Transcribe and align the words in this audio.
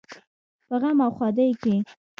په 0.67 0.75
غم 0.81 0.97
او 1.05 1.11
ښادۍ 1.17 1.51
کې. 1.61 1.75